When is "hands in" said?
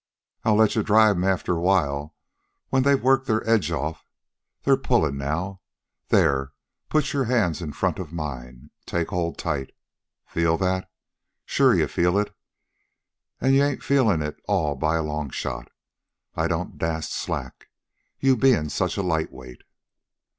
7.25-7.71